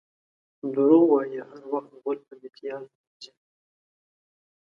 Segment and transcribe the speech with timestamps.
[0.73, 3.31] دروغ وایي؛ هر وخت غول په میتیازو مینځي.